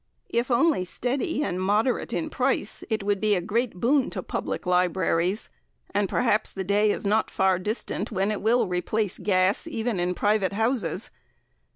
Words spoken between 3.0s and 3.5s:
would be a